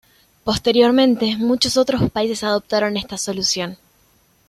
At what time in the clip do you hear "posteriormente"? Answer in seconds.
0.43-1.35